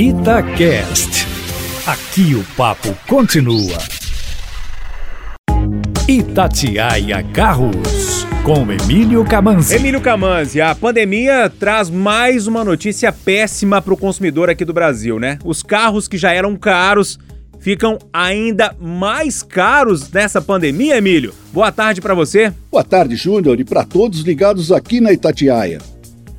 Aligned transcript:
Itacast. 0.00 1.26
Aqui 1.84 2.32
o 2.36 2.44
papo 2.56 2.96
continua. 3.08 3.76
Itatiaia 6.06 7.24
Carros, 7.32 8.24
com 8.44 8.70
Emílio 8.70 9.24
Camanzi. 9.24 9.74
Emílio 9.74 10.00
Camanzi, 10.00 10.60
a 10.60 10.72
pandemia 10.72 11.50
traz 11.50 11.90
mais 11.90 12.46
uma 12.46 12.62
notícia 12.62 13.10
péssima 13.10 13.82
para 13.82 13.92
o 13.92 13.96
consumidor 13.96 14.48
aqui 14.48 14.64
do 14.64 14.72
Brasil, 14.72 15.18
né? 15.18 15.36
Os 15.44 15.64
carros 15.64 16.06
que 16.06 16.16
já 16.16 16.32
eram 16.32 16.54
caros 16.54 17.18
ficam 17.58 17.98
ainda 18.12 18.76
mais 18.80 19.42
caros 19.42 20.08
nessa 20.12 20.40
pandemia, 20.40 20.96
Emílio. 20.96 21.34
Boa 21.52 21.72
tarde 21.72 22.00
para 22.00 22.14
você. 22.14 22.52
Boa 22.70 22.84
tarde, 22.84 23.16
Júnior, 23.16 23.58
e 23.58 23.64
para 23.64 23.82
todos 23.82 24.20
ligados 24.20 24.70
aqui 24.70 25.00
na 25.00 25.12
Itatiaia. 25.12 25.80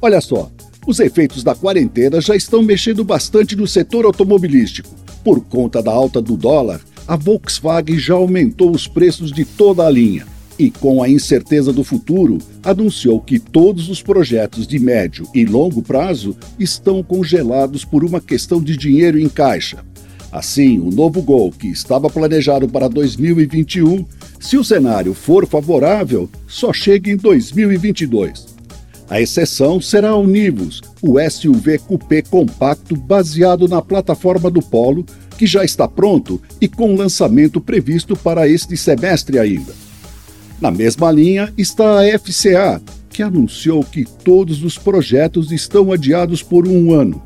Olha 0.02 0.22
só, 0.22 0.50
os 0.86 1.00
efeitos 1.00 1.44
da 1.44 1.54
quarentena 1.54 2.20
já 2.22 2.36
estão 2.36 2.62
mexendo 2.62 3.04
bastante 3.04 3.56
no 3.56 3.68
setor 3.68 4.06
automobilístico. 4.06 4.90
Por 5.24 5.42
conta 5.42 5.82
da 5.82 5.92
alta 5.92 6.22
do 6.22 6.36
dólar, 6.38 6.82
a 7.08 7.16
Volkswagen 7.16 7.98
já 7.98 8.14
aumentou 8.14 8.72
os 8.72 8.88
preços 8.88 9.32
de 9.32 9.44
toda 9.44 9.86
a 9.86 9.90
linha. 9.90 10.26
E 10.58 10.70
com 10.70 11.02
a 11.02 11.10
incerteza 11.10 11.72
do 11.72 11.84
futuro, 11.84 12.38
anunciou 12.62 13.22
que 13.22 13.40
todos 13.40 13.90
os 13.90 14.02
projetos 14.02 14.68
de 14.68 14.78
médio 14.78 15.26
e 15.34 15.46
longo 15.46 15.82
prazo 15.82 16.36
estão 16.60 17.02
congelados 17.02 17.86
por 17.86 18.04
uma 18.04 18.20
questão 18.20 18.62
de 18.62 18.76
dinheiro 18.76 19.18
em 19.18 19.30
caixa. 19.30 19.86
Assim, 20.32 20.80
o 20.80 20.92
novo 20.92 21.22
Gol, 21.22 21.52
que 21.52 21.68
estava 21.68 22.10
planejado 22.10 22.68
para 22.68 22.88
2021, 22.88 24.06
se 24.40 24.58
o 24.58 24.64
cenário 24.64 25.14
for 25.14 25.48
favorável, 25.48 26.30
só 26.48 26.72
chega 26.72 27.10
em 27.10 27.18
2022. 27.18 28.49
A 29.10 29.20
exceção 29.20 29.82
será 29.82 30.16
o 30.16 30.28
Nivus, 30.28 30.82
o 31.02 31.16
SUV 31.20 31.80
coupé 31.80 32.22
compacto 32.22 32.96
baseado 32.96 33.68
na 33.68 33.82
plataforma 33.82 34.52
do 34.52 34.62
Polo, 34.62 35.04
que 35.36 35.48
já 35.48 35.66
está 35.66 35.88
pronto 35.88 36.40
e 36.62 36.68
com 36.68 36.96
lançamento 36.96 37.60
previsto 37.60 38.16
para 38.16 38.48
este 38.48 38.78
semestre 38.78 39.40
ainda. 39.40 39.74
Na 40.62 40.70
mesma 40.70 41.12
linha 41.12 41.52
está 41.58 42.02
a 42.02 42.20
FCA, 42.20 42.80
que 43.10 43.24
anunciou 43.24 43.84
que 43.84 44.06
todos 44.06 44.64
os 44.64 44.78
projetos 44.78 45.52
estão 45.52 45.92
adiados 45.92 46.44
por 46.44 46.68
um 46.68 46.94
ano. 46.94 47.20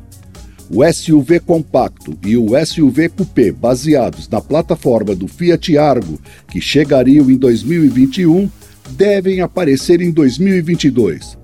O 0.70 0.82
SUV 0.90 1.40
compacto 1.40 2.16
e 2.24 2.34
o 2.34 2.52
SUV 2.64 3.10
coupé 3.10 3.52
baseados 3.52 4.26
na 4.26 4.40
plataforma 4.40 5.14
do 5.14 5.28
Fiat 5.28 5.76
Argo, 5.76 6.18
que 6.48 6.62
chegariam 6.62 7.30
em 7.30 7.36
2021, 7.36 8.48
devem 8.96 9.42
aparecer 9.42 10.00
em 10.00 10.10
2022 10.10 11.43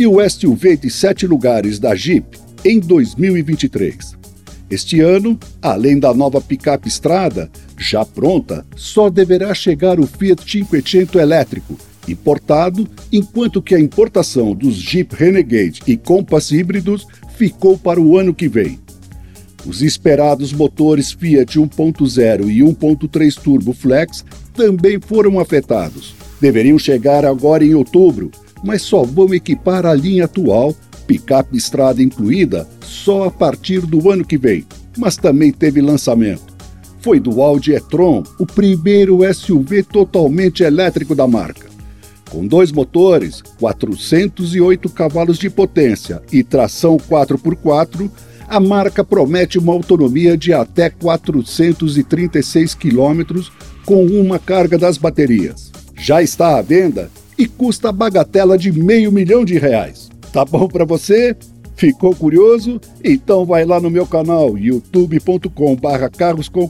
e 0.00 0.06
o 0.06 0.16
SUV 0.26 0.78
de 0.78 0.88
sete 0.88 1.26
lugares 1.26 1.78
da 1.78 1.94
Jeep 1.94 2.26
em 2.64 2.80
2023. 2.80 4.16
Este 4.70 4.98
ano, 4.98 5.38
além 5.60 5.98
da 5.98 6.14
nova 6.14 6.40
picape 6.40 6.88
Estrada, 6.88 7.50
já 7.76 8.02
pronta, 8.02 8.64
só 8.74 9.10
deverá 9.10 9.52
chegar 9.52 10.00
o 10.00 10.06
Fiat 10.06 10.50
Cinquecento 10.50 11.18
elétrico, 11.18 11.76
importado, 12.08 12.88
enquanto 13.12 13.60
que 13.60 13.74
a 13.74 13.78
importação 13.78 14.54
dos 14.54 14.76
Jeep 14.76 15.14
Renegade 15.14 15.82
e 15.86 15.98
Compass 15.98 16.50
híbridos 16.50 17.06
ficou 17.36 17.76
para 17.76 18.00
o 18.00 18.16
ano 18.16 18.32
que 18.32 18.48
vem. 18.48 18.80
Os 19.66 19.82
esperados 19.82 20.50
motores 20.50 21.12
Fiat 21.12 21.58
1.0 21.58 22.48
e 22.50 22.60
1.3 22.60 23.34
Turbo 23.34 23.74
Flex 23.74 24.24
também 24.54 24.98
foram 24.98 25.38
afetados. 25.38 26.14
Deveriam 26.40 26.78
chegar 26.78 27.26
agora 27.26 27.62
em 27.62 27.74
outubro, 27.74 28.30
mas 28.62 28.82
só 28.82 29.02
vão 29.02 29.32
equipar 29.34 29.86
a 29.86 29.94
linha 29.94 30.24
atual, 30.24 30.74
picape 31.06 31.56
estrada 31.56 32.02
incluída, 32.02 32.68
só 32.82 33.24
a 33.24 33.30
partir 33.30 33.80
do 33.80 34.10
ano 34.10 34.24
que 34.24 34.38
vem. 34.38 34.64
Mas 34.96 35.16
também 35.16 35.52
teve 35.52 35.80
lançamento. 35.80 36.50
Foi 37.00 37.18
do 37.18 37.40
Audi 37.40 37.72
e-tron, 37.72 38.22
o 38.38 38.44
primeiro 38.44 39.20
SUV 39.32 39.82
totalmente 39.82 40.62
elétrico 40.62 41.14
da 41.14 41.26
marca. 41.26 41.68
Com 42.30 42.46
dois 42.46 42.70
motores, 42.70 43.42
408 43.58 44.88
cavalos 44.90 45.38
de 45.38 45.50
potência 45.50 46.22
e 46.30 46.44
tração 46.44 46.96
4x4, 46.96 48.08
a 48.46 48.60
marca 48.60 49.02
promete 49.02 49.58
uma 49.58 49.72
autonomia 49.72 50.36
de 50.36 50.52
até 50.52 50.90
436 50.90 52.74
quilômetros 52.74 53.50
com 53.84 54.04
uma 54.06 54.38
carga 54.38 54.76
das 54.76 54.98
baterias. 54.98 55.72
Já 55.96 56.22
está 56.22 56.58
à 56.58 56.62
venda 56.62 57.10
e 57.40 57.48
custa 57.48 57.88
a 57.88 57.92
bagatela 57.92 58.58
de 58.58 58.70
meio 58.70 59.10
milhão 59.10 59.46
de 59.46 59.58
reais. 59.58 60.10
Tá 60.30 60.44
bom 60.44 60.68
para 60.68 60.84
você? 60.84 61.34
Ficou 61.74 62.14
curioso? 62.14 62.78
Então 63.02 63.46
vai 63.46 63.64
lá 63.64 63.80
no 63.80 63.90
meu 63.90 64.06
canal 64.06 64.58
youtube.com/barra 64.58 66.10
Carros 66.10 66.50
com 66.50 66.68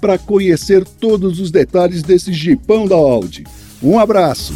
para 0.00 0.16
conhecer 0.16 0.82
todos 0.84 1.38
os 1.38 1.50
detalhes 1.50 2.02
desse 2.02 2.32
jipão 2.32 2.86
da 2.86 2.96
Audi. 2.96 3.44
Um 3.82 3.98
abraço! 3.98 4.54